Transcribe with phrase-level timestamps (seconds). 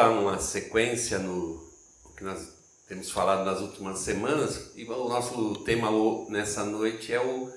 [0.00, 1.62] dar uma sequência no
[2.16, 2.48] que nós
[2.88, 5.90] temos falado nas últimas semanas e o nosso tema
[6.30, 7.52] nessa noite é o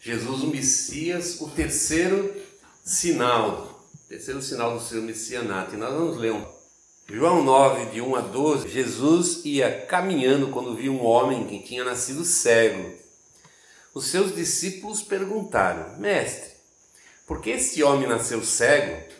[0.00, 2.34] Jesus o Messias, o terceiro
[2.82, 5.74] sinal, terceiro sinal do seu messianato.
[5.74, 6.46] E nós vamos ler um
[7.06, 11.84] João 9, de 1 a 12, Jesus ia caminhando quando viu um homem que tinha
[11.84, 12.94] nascido cego.
[13.92, 16.52] Os seus discípulos perguntaram: Mestre,
[17.26, 19.17] por que esse homem nasceu cego?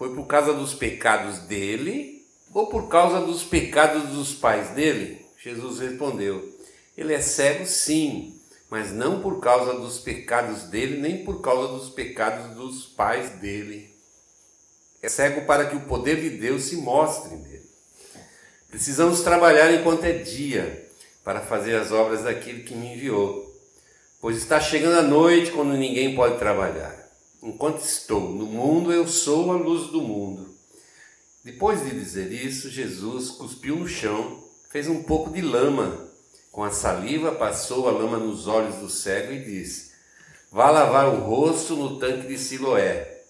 [0.00, 5.26] Foi por causa dos pecados dele ou por causa dos pecados dos pais dele?
[5.36, 6.58] Jesus respondeu:
[6.96, 11.90] Ele é cego, sim, mas não por causa dos pecados dele, nem por causa dos
[11.90, 13.94] pecados dos pais dele.
[15.02, 17.68] É cego para que o poder de Deus se mostre nele.
[18.70, 20.88] Precisamos trabalhar enquanto é dia,
[21.22, 23.54] para fazer as obras daquele que me enviou.
[24.18, 26.99] Pois está chegando a noite quando ninguém pode trabalhar.
[27.42, 30.54] Enquanto estou no mundo, eu sou a luz do mundo.
[31.42, 36.06] Depois de dizer isso, Jesus cuspiu no chão, fez um pouco de lama.
[36.52, 39.92] Com a saliva, passou a lama nos olhos do cego e disse:
[40.52, 43.22] Vá lavar o rosto no tanque de Siloé.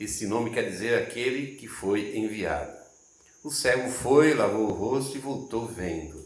[0.00, 2.76] Esse nome quer dizer aquele que foi enviado.
[3.44, 6.20] O cego foi, lavou o rosto e voltou vendo.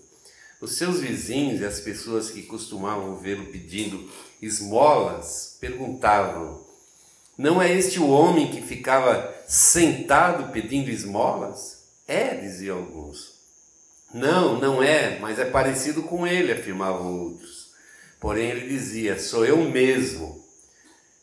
[0.59, 6.66] Os seus vizinhos e as pessoas que costumavam vê-lo pedindo esmolas perguntavam:
[7.37, 11.84] Não é este o homem que ficava sentado pedindo esmolas?
[12.09, 13.37] É, diziam alguns.
[14.15, 17.73] Não, não é, mas é parecido com ele, afirmavam outros.
[18.19, 20.43] Porém, ele dizia: Sou eu mesmo.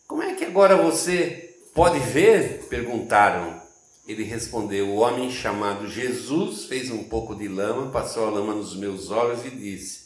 [0.07, 2.67] Como é que agora você pode ver?
[2.69, 3.61] perguntaram.
[4.07, 8.75] Ele respondeu: O homem chamado Jesus fez um pouco de lama, passou a lama nos
[8.75, 10.03] meus olhos e disse: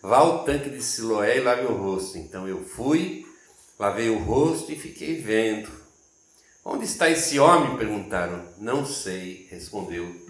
[0.00, 2.18] Vá ao tanque de Siloé e lave o rosto.
[2.18, 3.23] Então eu fui,
[3.78, 5.70] lavei o rosto e fiquei vendo.
[6.64, 7.76] Onde está esse homem?
[7.76, 8.42] perguntaram.
[8.58, 10.24] Não sei, respondeu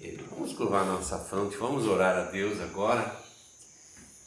[0.00, 0.24] ele.
[0.30, 3.16] Vamos curvar nossa fronte, vamos orar a Deus agora,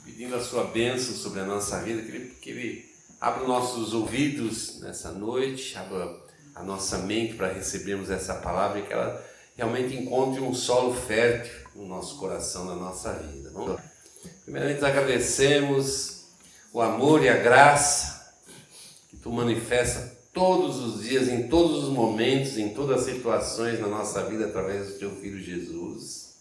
[0.06, 2.90] pedindo a sua bênção sobre a nossa vida, que Ele, que ele
[3.20, 6.16] abra nossos ouvidos nessa noite, abra
[6.56, 9.24] a nossa mente para recebermos essa palavra e que ela
[9.56, 13.52] realmente encontre um solo fértil no nosso coração, na nossa vida.
[13.52, 13.80] Vamos
[14.44, 16.26] Primeiramente, agradecemos
[16.74, 18.19] o amor e a graça
[19.22, 24.24] tu manifesta todos os dias, em todos os momentos, em todas as situações na nossa
[24.24, 26.36] vida através do teu filho Jesus.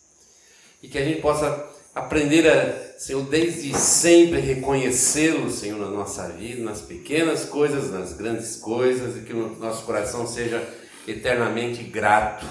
[0.83, 6.63] E que a gente possa aprender a, Senhor, desde sempre reconhecê-lo, Senhor, na nossa vida,
[6.63, 10.63] nas pequenas coisas, nas grandes coisas, e que o nosso coração seja
[11.07, 12.47] eternamente grato.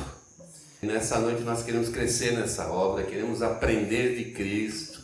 [0.82, 5.02] E nessa noite nós queremos crescer nessa obra, queremos aprender de Cristo,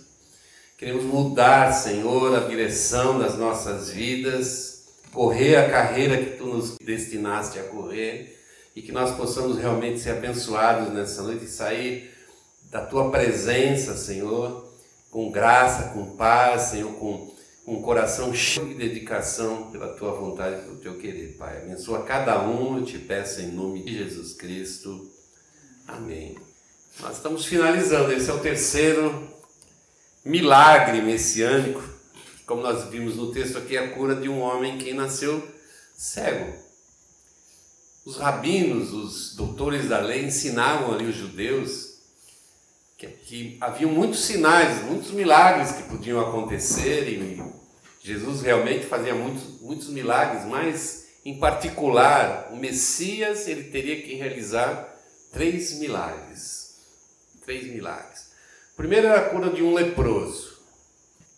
[0.78, 4.73] queremos mudar, Senhor, a direção das nossas vidas,
[5.14, 8.40] correr a carreira que Tu nos destinaste a correr
[8.76, 12.12] e que nós possamos realmente ser abençoados nessa noite e sair
[12.72, 14.68] da tua presença, Senhor,
[15.12, 17.32] com graça, com paz, Senhor, com
[17.68, 21.58] um coração cheio de dedicação pela tua vontade, pelo teu querer, Pai.
[21.58, 25.10] Abençoa cada um, eu te peço em nome de Jesus Cristo.
[25.88, 26.36] Amém.
[27.00, 29.30] Nós estamos finalizando, esse é o terceiro
[30.26, 31.93] milagre messiânico.
[32.46, 35.48] Como nós vimos no texto aqui, a cura de um homem que nasceu
[35.96, 36.54] cego.
[38.06, 41.94] Os rabinos, os doutores da lei ensinavam ali os judeus
[42.98, 47.42] que, que haviam muitos sinais, muitos milagres que podiam acontecer e
[48.02, 54.94] Jesus realmente fazia muitos, muitos milagres, mas em particular o Messias ele teria que realizar
[55.32, 56.78] três milagres.
[57.46, 58.32] Três milagres.
[58.74, 60.53] O primeiro era a cura de um leproso.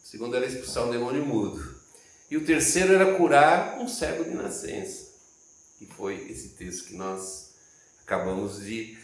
[0.06, 1.82] O segundo era expulsar um demônio mudo.
[2.30, 5.16] E o terceiro era curar um cego de nascença.
[5.80, 7.56] Que foi esse texto que nós
[8.04, 8.96] acabamos de,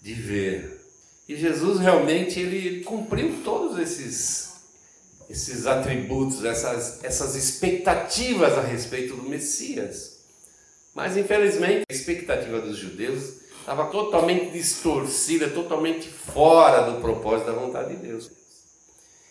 [0.00, 0.80] de ver.
[1.28, 4.54] E Jesus realmente ele, cumpriu todos esses
[5.28, 10.20] esses atributos, essas, essas expectativas a respeito do Messias.
[10.94, 17.96] Mas infelizmente a expectativa dos judeus estava totalmente distorcida, totalmente fora do propósito da vontade
[17.96, 18.43] de Deus.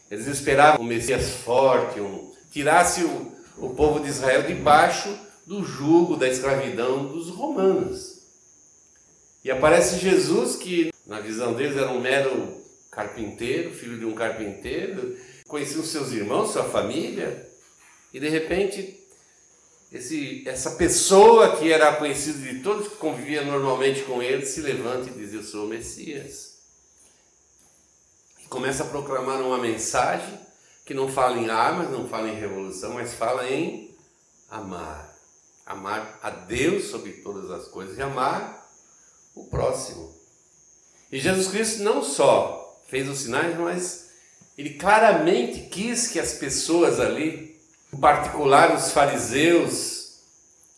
[0.09, 5.09] Eles esperavam um Messias forte, um, tirasse o, o povo de Israel debaixo
[5.45, 8.21] do jugo da escravidão dos romanos.
[9.43, 15.17] E aparece Jesus que na visão deles era um mero carpinteiro, filho de um carpinteiro,
[15.47, 17.49] conhecia os seus irmãos, sua família,
[18.13, 19.03] e de repente
[19.91, 25.09] esse, essa pessoa que era conhecida de todos que convivia normalmente com ele se levanta
[25.09, 26.52] e diz: Eu sou o Messias.
[28.53, 30.39] Começa a proclamar uma mensagem
[30.85, 33.97] que não fala em armas, não fala em revolução, mas fala em
[34.47, 35.11] amar.
[35.65, 38.63] Amar a Deus sobre todas as coisas e amar
[39.33, 40.13] o próximo.
[41.11, 44.11] E Jesus Cristo não só fez os sinais, mas
[44.55, 47.59] ele claramente quis que as pessoas ali,
[47.91, 50.19] em particular os fariseus,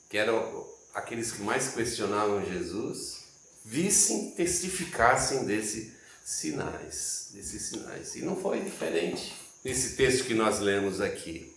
[0.09, 3.25] que eram aqueles que mais questionavam Jesus,
[3.65, 5.94] vissem, testificassem desses
[6.25, 8.15] sinais, desses sinais.
[8.15, 9.31] E não foi diferente
[9.63, 11.55] nesse texto que nós lemos aqui.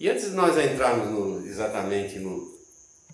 [0.00, 2.58] E antes de nós entrarmos no, exatamente no,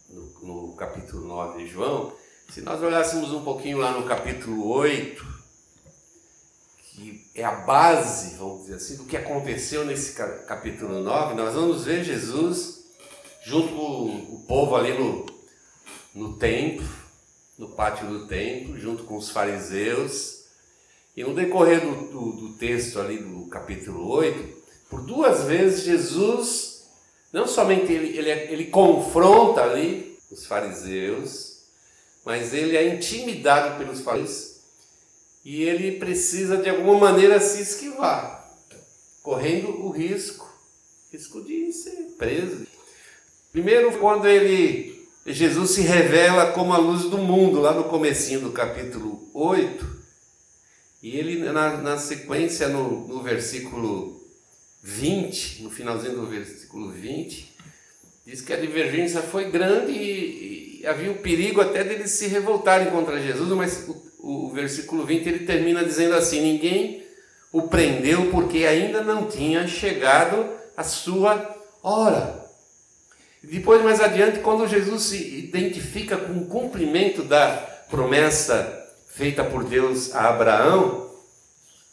[0.08, 2.16] no, no capítulo 9 de João,
[2.48, 5.36] se nós olhássemos um pouquinho lá no capítulo 8,
[6.78, 11.84] que é a base, vamos dizer assim, do que aconteceu nesse capítulo 9, nós vamos
[11.84, 12.86] ver Jesus
[13.44, 15.26] junto com o povo ali no,
[16.14, 16.88] no templo,
[17.58, 20.35] no pátio do templo, junto com os fariseus.
[21.16, 24.56] E no decorrer do, do, do texto ali do capítulo 8,
[24.90, 26.84] por duas vezes Jesus,
[27.32, 31.62] não somente ele, ele, ele confronta ali os fariseus,
[32.24, 34.56] mas ele é intimidado pelos fariseus
[35.44, 38.52] e ele precisa de alguma maneira se esquivar,
[39.22, 40.52] correndo o risco,
[41.12, 42.66] risco de ser preso.
[43.52, 48.52] Primeiro, quando ele Jesus se revela como a luz do mundo, lá no comecinho do
[48.52, 49.95] capítulo 8,
[51.02, 54.20] e ele na, na sequência, no, no versículo
[54.82, 57.54] 20, no finalzinho do versículo 20,
[58.24, 62.90] diz que a divergência foi grande e, e havia o perigo até deles se revoltarem
[62.90, 67.04] contra Jesus, mas o, o versículo 20 ele termina dizendo assim: Ninguém
[67.52, 72.44] o prendeu porque ainda não tinha chegado a sua hora.
[73.42, 77.48] Depois, mais adiante, quando Jesus se identifica com o cumprimento da
[77.88, 78.85] promessa
[79.16, 81.10] feita por Deus a Abraão,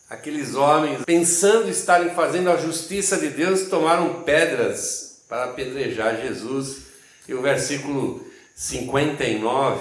[0.09, 6.83] aqueles homens, pensando estarem fazendo a justiça de Deus, tomaram pedras para apedrejar Jesus.
[7.27, 8.23] E o versículo
[8.53, 9.79] 59,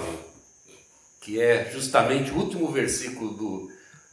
[1.19, 3.71] que é justamente o último versículo do,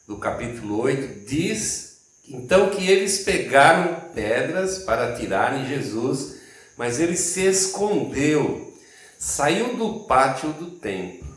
[0.09, 6.41] do capítulo 8, diz então que eles pegaram pedras para tirarem Jesus
[6.81, 8.73] mas ele se escondeu,
[9.19, 11.30] saiu do pátio do templo.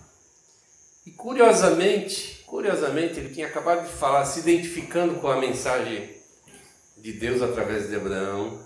[1.24, 6.10] Curiosamente, curiosamente, ele tinha acabado de falar, se identificando com a mensagem
[6.98, 8.62] de Deus através de Abraão.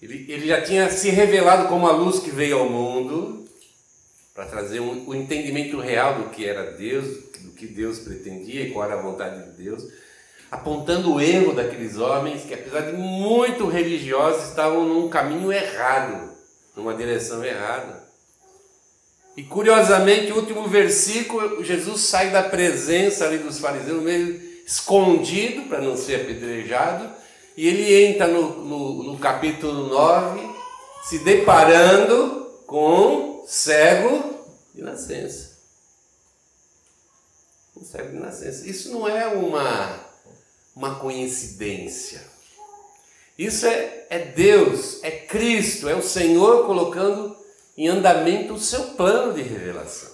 [0.00, 3.44] Ele, ele já tinha se revelado como a luz que veio ao mundo,
[4.32, 7.08] para trazer um, o entendimento real do que era Deus,
[7.40, 9.82] do que Deus pretendia e qual era a vontade de Deus
[10.48, 16.30] apontando o erro daqueles homens que, apesar de muito religiosos, estavam num caminho errado,
[16.76, 18.01] numa direção errada.
[19.36, 25.80] E curiosamente, o último versículo, Jesus sai da presença ali dos fariseus, meio escondido para
[25.80, 27.10] não ser apedrejado,
[27.56, 30.40] e ele entra no, no, no capítulo 9,
[31.04, 34.44] se deparando com cego
[34.74, 35.58] de nascença.
[37.76, 38.68] Um cego de nascença.
[38.68, 40.12] Isso não é uma
[40.74, 42.22] uma coincidência.
[43.36, 47.31] Isso é, é Deus, é Cristo, é o Senhor colocando
[47.76, 50.12] em andamento o seu plano de revelação.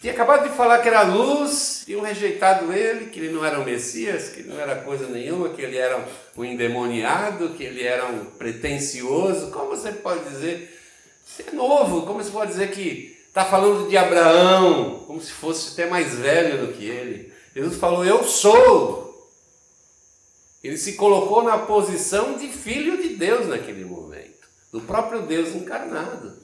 [0.00, 3.64] Tinha acabado de falar que era luz, tinham rejeitado ele, que ele não era o
[3.64, 6.02] Messias, que não era coisa nenhuma, que ele era
[6.34, 9.50] um endemoniado, que ele era um pretensioso.
[9.50, 10.80] Como você pode dizer?
[11.22, 15.72] Você é novo, como você pode dizer que está falando de Abraão, como se fosse
[15.72, 17.30] até mais velho do que ele?
[17.54, 19.30] Jesus falou: Eu sou.
[20.64, 24.19] Ele se colocou na posição de filho de Deus naquele momento,
[24.72, 26.38] do próprio Deus encarnado.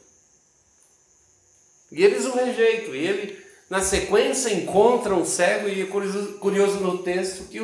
[1.90, 2.94] E eles o rejeitam.
[2.94, 3.38] E ele,
[3.70, 7.60] na sequência, encontra um cego, e é curioso no texto que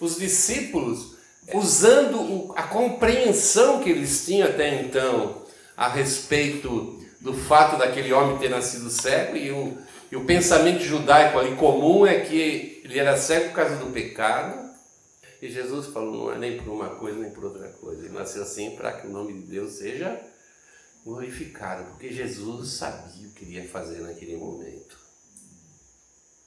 [0.00, 1.16] os discípulos,
[1.52, 5.42] usando a compreensão que eles tinham até então
[5.76, 9.76] a respeito do fato daquele homem ter nascido cego, e o,
[10.10, 14.67] e o pensamento judaico ali comum é que ele era cego por causa do pecado.
[15.40, 18.04] E Jesus falou: não é nem por uma coisa nem por outra coisa.
[18.04, 20.20] Ele nasceu assim para que o nome de Deus seja
[21.04, 21.84] glorificado.
[21.90, 24.98] Porque Jesus sabia o que iria fazer naquele momento.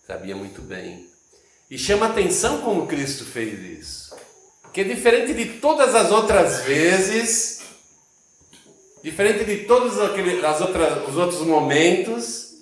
[0.05, 1.10] Sabia muito bem.
[1.69, 4.15] E chama atenção como Cristo fez isso.
[4.74, 7.62] Que diferente de todas as outras vezes,
[9.03, 12.55] diferente de todos outras, os outros momentos,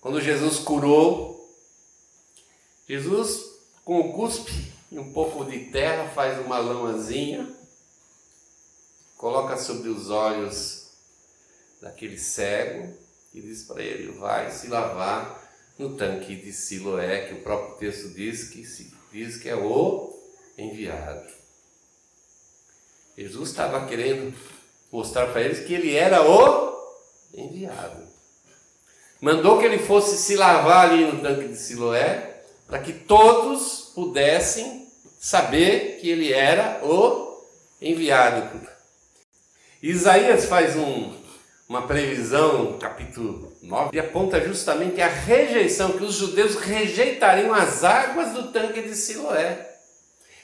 [0.00, 1.36] quando Jesus curou,
[2.88, 3.44] Jesus
[3.84, 7.52] com o cuspe um pouco de terra faz uma lamazinha,
[9.16, 10.92] coloca sobre os olhos
[11.80, 12.96] daquele cego
[13.34, 15.44] e diz para ele: vai se lavar
[15.78, 18.62] no tanque de Siloé, que o próprio texto diz que
[19.12, 20.18] diz que é o
[20.56, 21.26] enviado.
[23.16, 24.34] Jesus estava querendo
[24.92, 26.76] mostrar para eles que ele era o
[27.34, 28.06] enviado.
[29.20, 34.86] mandou que ele fosse se lavar ali no tanque de Siloé, para que todos pudessem
[35.18, 37.42] saber que ele era o
[37.80, 38.60] enviado.
[39.82, 41.14] Isaías faz um,
[41.66, 48.34] uma previsão, capítulo 9, e aponta justamente a rejeição, que os judeus rejeitariam as águas
[48.34, 49.66] do tanque de Siloé.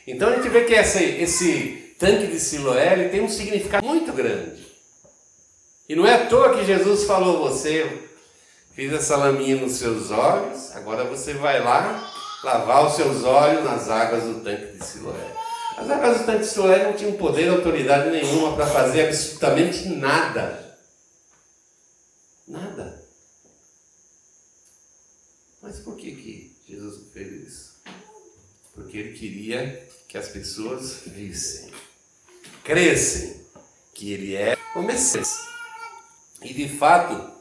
[0.06, 4.14] Então a gente vê que essa, esse tanque de Siloé ele tem um significado muito
[4.14, 4.66] grande.
[5.86, 8.08] E não é à toa que Jesus falou: Você
[8.74, 12.10] fiz essa laminha nos seus olhos, agora você vai lá
[12.42, 15.36] lavar os seus olhos nas águas do tanque de Siloé.
[15.76, 20.78] As águas do tanque de Siloé não tinham poder, autoridade nenhuma para fazer absolutamente nada.
[22.46, 23.02] Nada.
[25.62, 27.82] Mas por que, que Jesus fez isso?
[28.74, 31.70] Porque ele queria que as pessoas vissem,
[32.64, 33.46] crescem
[33.94, 35.46] que ele é o Messias.
[36.42, 37.32] E de fato,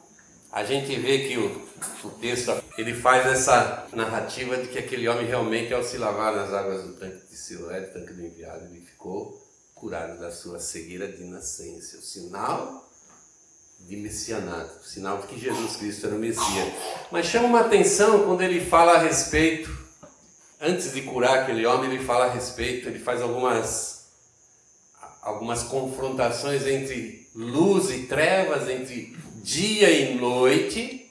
[0.52, 1.68] a gente vê que o,
[2.04, 6.52] o texto ele faz essa narrativa de que aquele homem realmente, ao se lavar nas
[6.52, 9.40] águas do tanque de Siloé, do tanque do enviado, ele ficou
[9.74, 11.96] curado da sua cegueira de nascença.
[11.96, 12.90] O sinal
[13.80, 16.72] de messianato, o sinal de que Jesus Cristo era o Messias.
[17.10, 19.70] Mas chama uma atenção quando ele fala a respeito,
[20.60, 24.06] antes de curar aquele homem, ele fala a respeito, ele faz algumas,
[25.20, 31.10] algumas confrontações entre luz e trevas, entre dia e noite,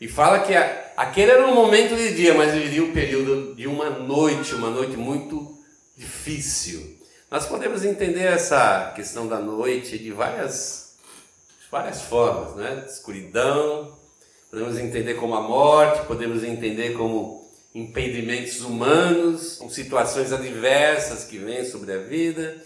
[0.00, 3.54] e fala que a, aquele era um momento de dia, mas ele viria o período
[3.54, 5.56] de uma noite, uma noite muito
[5.96, 6.98] difícil.
[7.30, 10.96] Nós podemos entender essa questão da noite de várias,
[11.70, 12.84] várias formas, né?
[12.84, 13.96] Escuridão,
[14.50, 21.64] podemos entender como a morte, podemos entender como impedimentos humanos, com situações adversas que vêm
[21.64, 22.56] sobre a vida.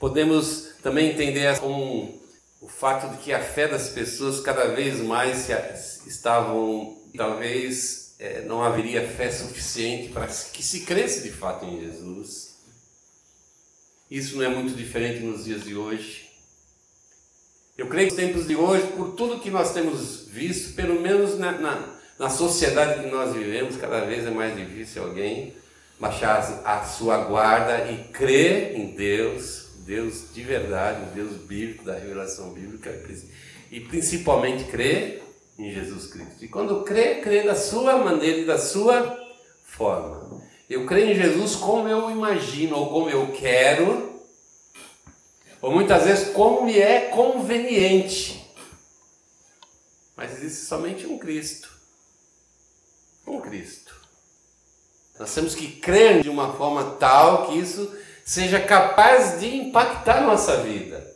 [0.00, 2.22] Podemos também entender como
[2.62, 5.50] o fato de que a fé das pessoas cada vez mais
[6.06, 12.54] estavam, talvez é, não haveria fé suficiente para que se cresça de fato em Jesus.
[14.10, 16.30] Isso não é muito diferente nos dias de hoje.
[17.76, 21.38] Eu creio que nos tempos de hoje, por tudo que nós temos visto, pelo menos
[21.38, 25.54] na, na, na sociedade que nós vivemos, cada vez é mais difícil alguém
[25.98, 32.50] baixar a sua guarda e crer em Deus Deus de verdade, Deus bíblico, da revelação
[32.52, 32.90] bíblica,
[33.70, 35.22] e principalmente crer
[35.58, 36.44] em Jesus Cristo.
[36.44, 39.18] E quando crê, crê da sua maneira e da sua
[39.64, 40.42] forma.
[40.68, 44.20] Eu creio em Jesus como eu imagino, ou como eu quero,
[45.60, 48.44] ou muitas vezes como me é conveniente.
[50.16, 51.70] Mas existe somente um Cristo.
[53.26, 53.94] Um Cristo.
[55.18, 60.62] Nós temos que crer de uma forma tal que isso seja capaz de impactar nossa
[60.62, 61.14] vida.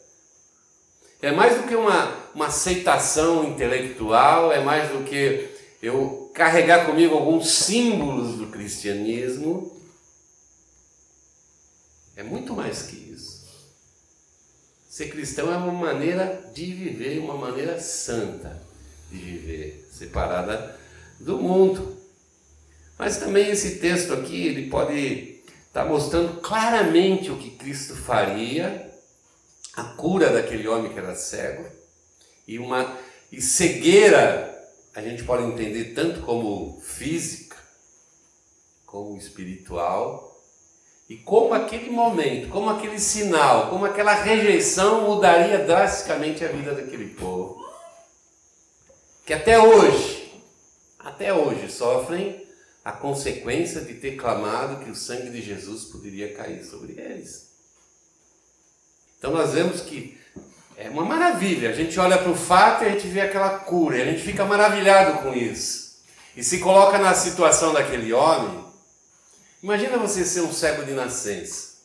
[1.20, 5.48] É mais do que uma, uma aceitação intelectual, é mais do que
[5.82, 9.76] eu carregar comigo alguns símbolos do cristianismo.
[12.14, 13.44] É muito mais que isso.
[14.88, 18.62] Ser cristão é uma maneira de viver, uma maneira santa
[19.10, 20.78] de viver, separada
[21.18, 21.98] do mundo.
[22.96, 28.88] Mas também esse texto aqui, ele pode está mostrando claramente o que Cristo faria,
[29.74, 31.78] a cura daquele homem que era cego,
[32.48, 32.98] e uma
[33.30, 34.58] e cegueira,
[34.94, 37.56] a gente pode entender tanto como física,
[38.86, 40.42] como espiritual,
[41.08, 47.10] e como aquele momento, como aquele sinal, como aquela rejeição mudaria drasticamente a vida daquele
[47.14, 47.66] povo.
[49.24, 50.42] Que até hoje,
[50.98, 52.46] até hoje sofrem
[52.82, 57.48] a consequência de ter clamado que o sangue de Jesus poderia cair sobre eles.
[59.18, 60.17] Então nós vemos que
[60.78, 61.70] é uma maravilha.
[61.70, 64.22] A gente olha para o fato e a gente vê aquela cura, e a gente
[64.22, 65.98] fica maravilhado com isso.
[66.36, 68.64] E se coloca na situação daquele homem.
[69.60, 71.78] Imagina você ser um cego de nascença.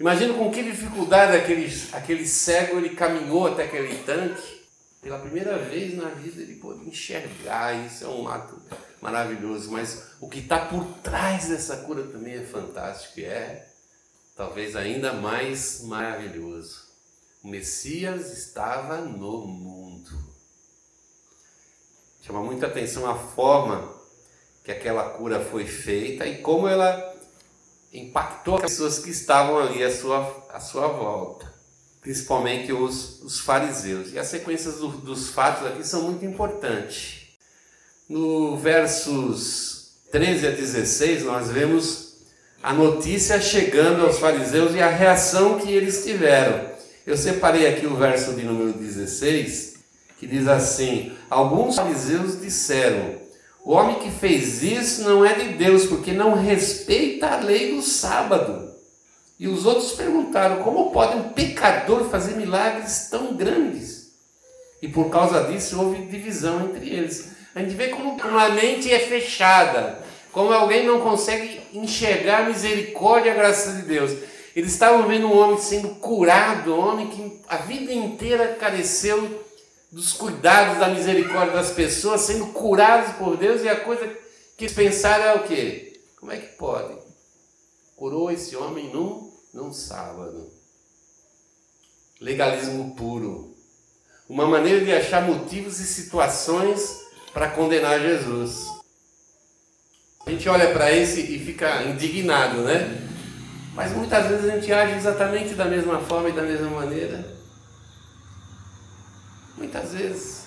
[0.00, 4.62] Imagina com que dificuldade aquele, aquele cego ele caminhou até aquele tanque.
[5.02, 7.74] Pela primeira vez na vida ele pôde enxergar.
[7.84, 8.62] Isso é um ato
[9.02, 13.68] maravilhoso, mas o que está por trás dessa cura também é fantástico e é
[14.34, 16.91] talvez ainda mais maravilhoso.
[17.42, 20.10] O Messias estava no mundo.
[22.20, 23.92] Chama muita atenção a forma
[24.62, 27.12] que aquela cura foi feita e como ela
[27.92, 31.52] impactou as pessoas que estavam ali à sua, à sua volta,
[32.00, 34.12] principalmente os, os fariseus.
[34.12, 37.22] E as sequências do, dos fatos aqui são muito importantes.
[38.08, 42.18] No versos 13 a 16, nós vemos
[42.62, 46.71] a notícia chegando aos fariseus e a reação que eles tiveram.
[47.04, 49.74] Eu separei aqui o verso de número 16,
[50.18, 53.16] que diz assim: Alguns fariseus disseram:
[53.64, 57.82] O homem que fez isso não é de Deus, porque não respeita a lei do
[57.82, 58.72] sábado.
[59.36, 64.12] E os outros perguntaram: Como pode um pecador fazer milagres tão grandes?
[64.80, 67.32] E por causa disso houve divisão entre eles.
[67.52, 69.98] A gente vê como a mente é fechada,
[70.30, 74.12] como alguém não consegue enxergar a misericórdia e a graça de Deus.
[74.54, 79.42] Eles estavam vendo um homem sendo curado, um homem que a vida inteira careceu
[79.90, 84.06] dos cuidados, da misericórdia das pessoas, sendo curados por Deus, e a coisa
[84.56, 86.00] que eles pensaram é o quê?
[86.18, 86.96] Como é que pode?
[87.96, 90.50] Curou esse homem num, num sábado.
[92.20, 93.54] Legalismo puro.
[94.28, 97.00] Uma maneira de achar motivos e situações
[97.32, 98.66] para condenar Jesus.
[100.24, 103.11] A gente olha para esse e fica indignado, né?
[103.74, 107.24] Mas muitas vezes a gente age exatamente da mesma forma e da mesma maneira.
[109.56, 110.42] Muitas vezes.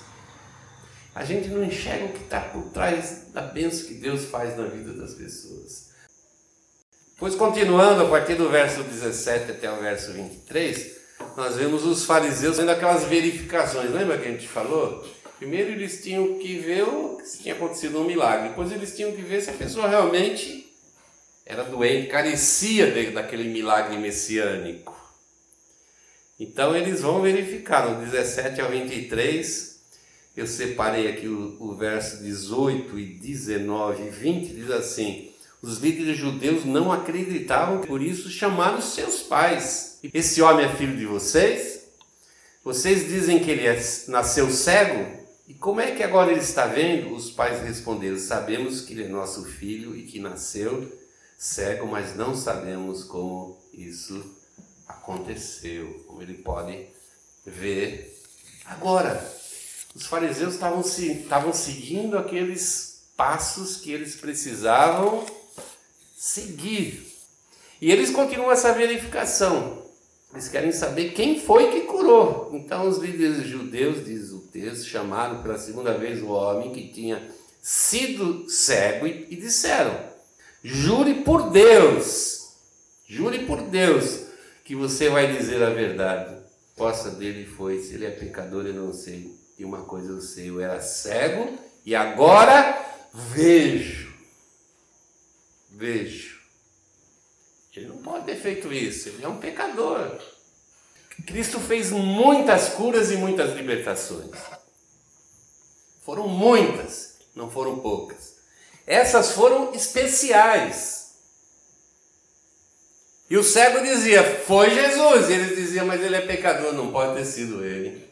[1.13, 4.65] A gente não enxerga o que está por trás da bênção que Deus faz na
[4.65, 5.91] vida das pessoas.
[7.17, 10.97] Pois continuando a partir do verso 17 até o verso 23,
[11.37, 13.91] nós vemos os fariseus fazendo aquelas verificações.
[13.91, 15.07] Lembra que a gente falou?
[15.37, 18.49] Primeiro eles tinham que ver que tinha acontecido um milagre.
[18.49, 20.64] Depois eles tinham que ver se a pessoa realmente
[21.45, 24.95] era doente, carecia de, daquele milagre messiânico.
[26.39, 29.79] Então eles vão verificar, no 17 ao 23,
[30.35, 36.17] eu separei aqui o, o verso 18 e 19 e 20, diz assim: Os líderes
[36.17, 39.99] judeus não acreditavam, por isso chamaram seus pais.
[40.13, 41.85] Esse homem é filho de vocês?
[42.63, 45.23] Vocês dizem que ele é, nasceu cego?
[45.47, 47.13] E como é que agora ele está vendo?
[47.13, 51.04] Os pais responderam: Sabemos que ele é nosso filho e que nasceu
[51.37, 54.23] cego, mas não sabemos como isso
[54.87, 56.87] aconteceu, como ele pode
[57.45, 58.21] ver
[58.65, 59.33] agora.
[59.93, 65.25] Os fariseus estavam, estavam seguindo aqueles passos que eles precisavam
[66.17, 67.13] seguir.
[67.81, 69.83] E eles continuam essa verificação.
[70.33, 72.51] Eles querem saber quem foi que curou.
[72.53, 77.25] Então, os líderes judeus, diz o texto, chamaram pela segunda vez o homem que tinha
[77.61, 79.97] sido cego e, e disseram:
[80.67, 82.55] Jure por Deus,
[83.07, 84.21] jure por Deus
[84.63, 86.41] que você vai dizer a verdade.
[86.75, 89.31] Possa dele foi, se ele é pecador, eu não sei.
[89.59, 94.11] E uma coisa eu sei, eu era cego e agora vejo.
[95.69, 96.41] Vejo.
[97.75, 100.19] Ele não pode ter feito isso, ele é um pecador.
[101.27, 104.31] Cristo fez muitas curas e muitas libertações.
[106.03, 108.34] Foram muitas, não foram poucas.
[108.85, 111.15] Essas foram especiais.
[113.29, 115.29] E o cego dizia: Foi Jesus.
[115.29, 118.05] E eles diziam: Mas ele é pecador, não pode ter sido ele.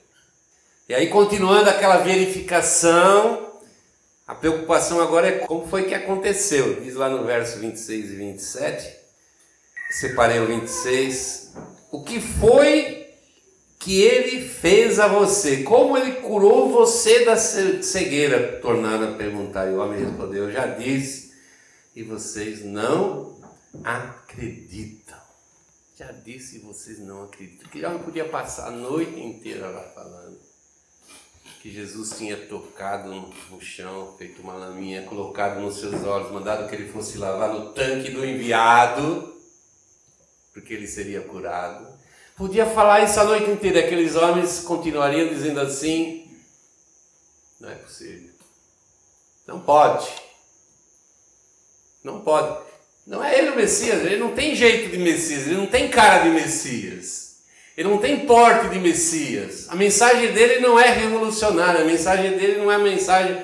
[0.90, 3.54] E aí, continuando aquela verificação,
[4.28, 6.82] a preocupação agora é como foi que aconteceu.
[6.82, 9.04] Diz lá no verso 26 e 27
[9.94, 11.54] separei o 26.
[11.92, 13.03] O que foi
[13.84, 15.64] que ele fez a você?
[15.64, 18.60] Como ele curou você da cegueira?
[18.62, 19.68] Tornaram a perguntar.
[19.68, 21.34] E o homem respondeu: Eu já disse,
[21.96, 23.38] e vocês não
[23.84, 25.18] acreditam.
[25.98, 27.70] Já disse e vocês não acreditam.
[27.70, 30.40] Que já podia passar a noite inteira lá falando
[31.62, 36.76] que Jesus tinha tocado no chão, feito uma laminha, colocado nos seus olhos, mandado que
[36.76, 39.34] ele fosse lavar no tanque do enviado
[40.54, 41.93] porque ele seria curado.
[42.44, 46.30] Podia falar isso a noite inteira, aqueles homens continuariam dizendo assim:
[47.58, 48.32] não é possível.
[49.48, 50.10] Não pode.
[52.04, 52.66] Não pode.
[53.08, 56.24] Não é ele o Messias, ele não tem jeito de Messias, ele não tem cara
[56.24, 57.38] de Messias.
[57.78, 59.70] Ele não tem porte de Messias.
[59.70, 63.42] A mensagem dele não é revolucionária, a mensagem dele não é a mensagem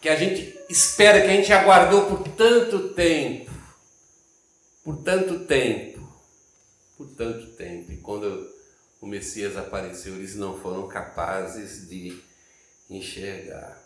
[0.00, 3.50] que a gente espera, que a gente aguardou por tanto tempo
[4.90, 5.89] por tanto tempo,
[7.00, 7.90] por tanto tempo.
[7.90, 8.46] E quando
[9.00, 12.20] o Messias apareceu, eles não foram capazes de
[12.90, 13.82] enxergar.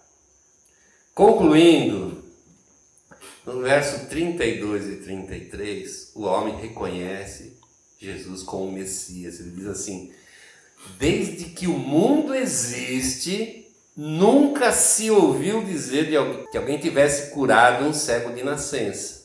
[1.15, 2.25] Concluindo,
[3.47, 7.57] no verso 32 e 33, o homem reconhece
[8.01, 9.39] Jesus como Messias.
[9.39, 10.13] Ele diz assim:
[10.99, 17.85] Desde que o mundo existe, nunca se ouviu dizer de alguém, que alguém tivesse curado
[17.85, 19.24] um cego de nascença.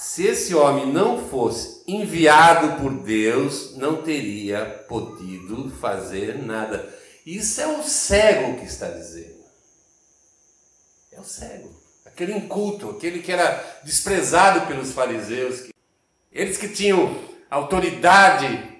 [0.00, 6.88] Se esse homem não fosse enviado por Deus, não teria podido fazer nada.
[7.26, 9.44] Isso é o cego que está dizendo.
[11.12, 11.78] É o cego.
[12.06, 15.68] Aquele inculto, aquele que era desprezado pelos fariseus.
[16.32, 17.14] Eles que tinham
[17.50, 18.70] autoridade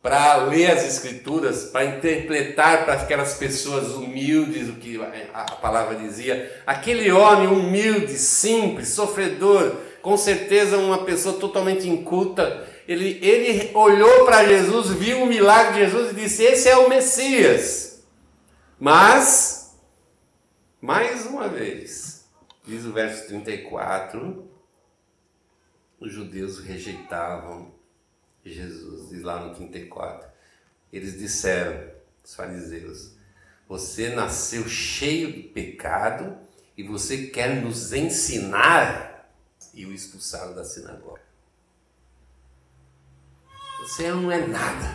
[0.00, 4.96] para ler as escrituras, para interpretar para aquelas pessoas humildes o que
[5.34, 6.62] a palavra dizia.
[6.64, 14.46] Aquele homem humilde, simples, sofredor, com certeza uma pessoa totalmente inculta, ele, ele olhou para
[14.46, 18.02] Jesus, viu o milagre de Jesus e disse: Esse é o Messias.
[18.78, 19.76] Mas,
[20.80, 22.26] mais uma vez,
[22.64, 24.48] diz o verso 34,
[26.00, 27.72] os judeus rejeitavam
[28.44, 30.28] Jesus, diz lá no 34.
[30.92, 31.90] Eles disseram,
[32.24, 33.12] os fariseus,
[33.68, 36.38] você nasceu cheio de pecado
[36.76, 39.07] e você quer nos ensinar?
[39.78, 41.20] E o expulsaram da sinagoga.
[43.80, 44.92] Você não é nada.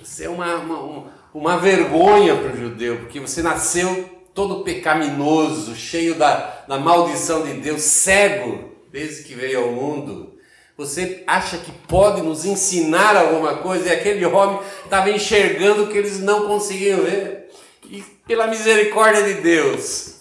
[0.00, 6.14] Você é uma, uma, uma vergonha para o judeu, porque você nasceu todo pecaminoso, cheio
[6.14, 10.38] da, da maldição de Deus, cego desde que veio ao mundo.
[10.76, 13.88] Você acha que pode nos ensinar alguma coisa?
[13.88, 17.50] E aquele homem estava enxergando o que eles não conseguiam ver.
[17.82, 20.15] E pela misericórdia de Deus,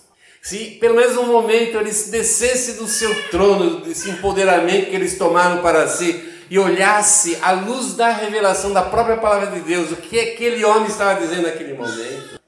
[0.45, 5.59] se pelo menos um momento eles descessem do seu trono, desse empoderamento que eles tomaram
[5.63, 10.19] para si, e olhasse à luz da revelação da própria palavra de Deus, o que
[10.19, 12.39] aquele homem estava dizendo naquele momento,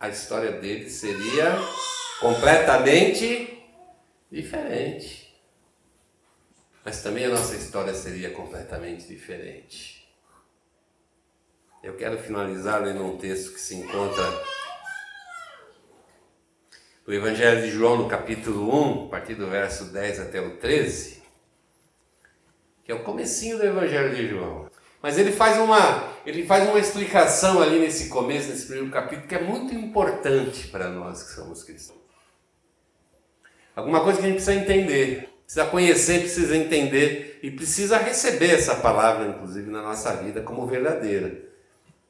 [0.00, 1.56] a história dele seria
[2.20, 3.62] completamente
[4.28, 5.32] diferente.
[6.84, 10.04] Mas também a nossa história seria completamente diferente.
[11.80, 14.24] Eu quero finalizar lendo um texto que se encontra
[17.06, 21.22] no Evangelho de João, no capítulo 1, a partir do verso 10 até o 13,
[22.84, 24.68] que é o comecinho do Evangelho de João.
[25.00, 29.34] Mas ele faz uma, ele faz uma explicação ali nesse começo, nesse primeiro capítulo, que
[29.34, 32.00] é muito importante para nós que somos cristãos.
[33.74, 38.74] Alguma coisa que a gente precisa entender precisa conhecer, precisa entender e precisa receber essa
[38.74, 41.40] palavra, inclusive, na nossa vida como verdadeira.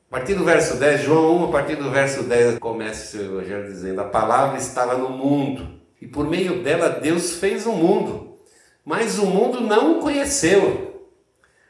[0.08, 3.24] A partir do verso 10, João 1, a partir do verso 10, começa o seu
[3.24, 8.38] evangelho dizendo: A palavra estava no mundo, e por meio dela Deus fez o mundo,
[8.84, 11.10] mas o mundo não o conheceu.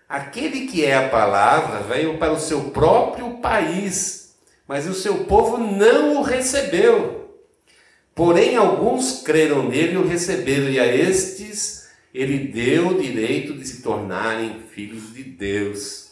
[0.07, 4.37] Aquele que é a palavra veio para o seu próprio país,
[4.68, 7.40] mas o seu povo não o recebeu.
[8.14, 13.66] Porém, alguns creram nele e o receberam, e a estes ele deu o direito de
[13.66, 16.06] se tornarem filhos de Deus.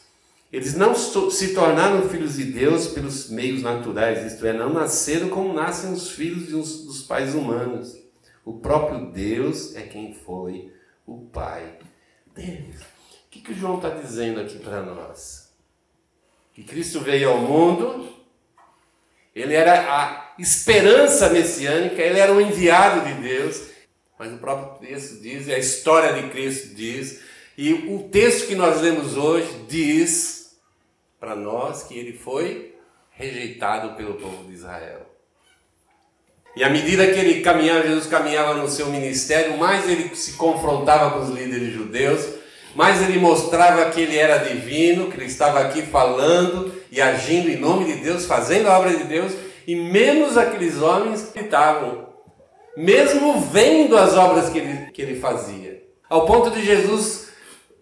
[0.55, 5.53] Eles não se tornaram filhos de Deus pelos meios naturais, isto é, não nasceram como
[5.53, 7.97] nascem os filhos dos pais humanos.
[8.45, 10.73] O próprio Deus é quem foi
[11.05, 11.77] o Pai
[12.33, 12.77] deles.
[12.83, 15.51] O que, que o João está dizendo aqui para nós?
[16.53, 18.09] Que Cristo veio ao mundo,
[19.35, 23.71] ele era a esperança messiânica, ele era um enviado de Deus,
[24.17, 27.19] mas o próprio texto diz, e a história de Cristo diz,
[27.59, 30.34] e o texto que nós lemos hoje diz
[31.25, 32.75] para nós que ele foi
[33.11, 35.01] rejeitado pelo povo de Israel.
[36.55, 41.13] E à medida que ele caminhava, Jesus caminhava no seu ministério, mais ele se confrontava
[41.13, 42.29] com os líderes judeus,
[42.77, 47.57] mais ele mostrava que ele era divino, que ele estava aqui falando e agindo em
[47.57, 49.33] nome de Deus, fazendo a obra de Deus,
[49.67, 52.09] e menos aqueles homens que estavam,
[52.77, 55.83] mesmo vendo as obras que ele, que ele fazia.
[56.09, 57.24] Ao ponto de Jesus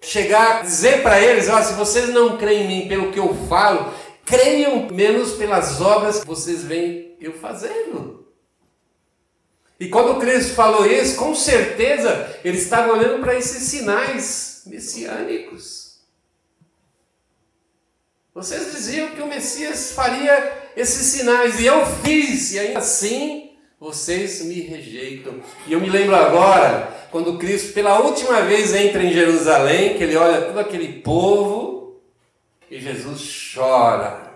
[0.03, 3.93] chegar dizer para eles: oh, se vocês não creem em mim pelo que eu falo,
[4.25, 8.27] creiam menos pelas obras que vocês veem eu fazendo.
[9.79, 16.01] E quando Cristo falou isso, com certeza ele estava olhando para esses sinais messiânicos.
[18.35, 23.52] Vocês diziam que o Messias faria esses sinais e eu fiz, e ainda assim
[23.83, 25.43] vocês me rejeitam.
[25.67, 30.15] E eu me lembro agora, quando Cristo pela última vez entra em Jerusalém, que ele
[30.15, 32.01] olha todo aquele povo
[32.71, 34.33] e Jesus chora.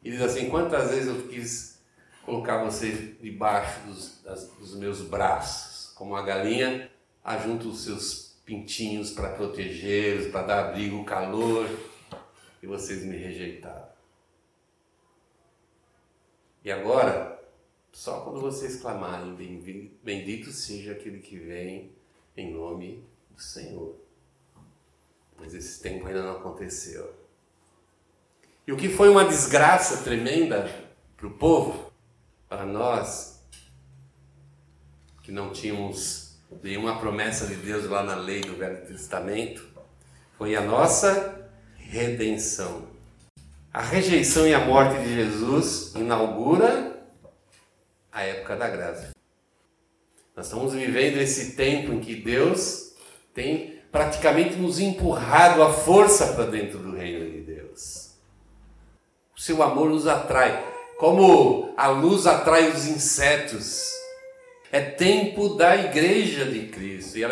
[0.00, 1.80] E diz assim: Quantas vezes eu quis
[2.24, 6.88] colocar vocês debaixo dos, das, dos meus braços, como a galinha
[7.24, 11.68] ajunta os seus pintinhos para protegê-los, para dar abrigo, calor
[12.62, 13.88] e vocês me rejeitaram.
[16.64, 17.33] E agora,
[17.94, 19.36] só quando vocês clamarem,
[20.02, 21.92] bendito seja aquele que vem
[22.36, 23.94] em nome do Senhor.
[25.38, 27.14] Mas esse tempo ainda não aconteceu.
[28.66, 30.68] E o que foi uma desgraça tremenda
[31.16, 31.92] para o povo,
[32.48, 33.40] para nós,
[35.22, 39.64] que não tínhamos nenhuma promessa de Deus lá na lei do Velho Testamento,
[40.36, 42.88] foi a nossa redenção.
[43.72, 46.93] A rejeição e a morte de Jesus inaugura
[48.14, 49.10] a época da graça.
[50.36, 52.94] Nós estamos vivendo esse tempo em que Deus
[53.34, 58.14] tem praticamente nos empurrado à força para dentro do reino de Deus.
[59.36, 60.64] O seu amor nos atrai,
[60.96, 63.92] como a luz atrai os insetos.
[64.70, 67.18] É tempo da igreja de Cristo.
[67.18, 67.24] E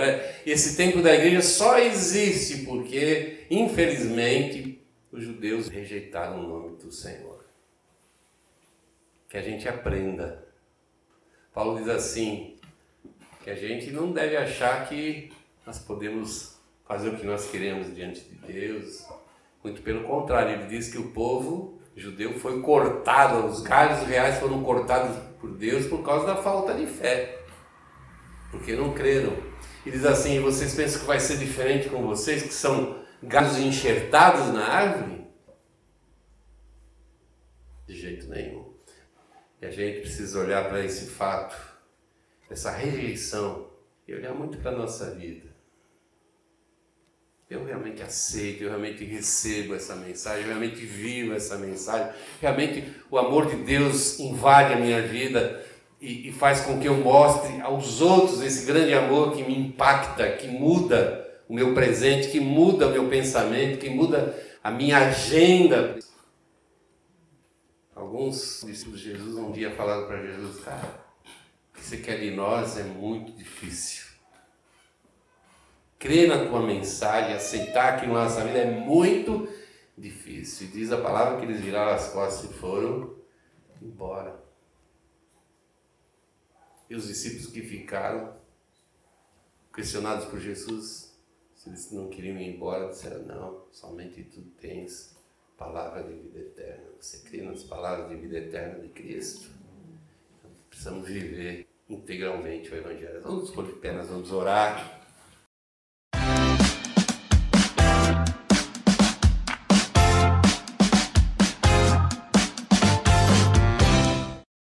[0.51, 7.45] esse tempo da igreja só existe porque, infelizmente, os judeus rejeitaram o nome do Senhor.
[9.29, 10.42] Que a gente aprenda.
[11.53, 12.57] Paulo diz assim:
[13.43, 15.33] que a gente não deve achar que
[15.67, 19.05] nós podemos fazer o que nós queremos diante de Deus.
[19.63, 24.63] Muito pelo contrário, ele diz que o povo judeu foi cortado, os galhos reais foram
[24.63, 27.45] cortados por Deus por causa da falta de fé,
[28.51, 29.33] porque não creram.
[29.85, 34.53] Ele diz assim: vocês pensam que vai ser diferente com vocês, que são galhos enxertados
[34.53, 35.27] na árvore?
[37.87, 38.73] De jeito nenhum.
[39.63, 41.57] E a gente precisa olhar para esse fato,
[42.51, 43.71] essa rejeição,
[44.07, 45.53] e olhar muito para a nossa vida
[47.53, 53.19] eu realmente aceito, eu realmente recebo essa mensagem, eu realmente vivo essa mensagem, realmente o
[53.19, 55.63] amor de Deus invade a minha vida
[56.01, 60.31] e, e faz com que eu mostre aos outros esse grande amor que me impacta,
[60.33, 65.99] que muda o meu presente, que muda o meu pensamento, que muda a minha agenda.
[68.03, 71.05] Alguns discípulos de Jesus um dia falaram para Jesus, cara,
[71.71, 74.13] o que você quer de nós é muito difícil
[76.03, 79.49] crer na tua mensagem, aceitar que nossa vida é muito
[79.97, 80.67] difícil.
[80.67, 83.15] E diz a palavra que eles viraram as costas e foram
[83.81, 84.43] embora.
[86.91, 88.37] E os discípulos que ficaram,
[89.73, 91.17] questionados por Jesus,
[91.55, 95.12] se eles não queriam ir embora, disseram: Não, somente tu tens
[95.63, 96.85] palavra de vida eterna.
[97.01, 99.51] Você crê nas palavras de vida eterna de Cristo?
[100.39, 103.21] Então, precisamos viver integralmente o Evangelho.
[103.23, 105.02] Vamos pôr de pé, nós vamos orar.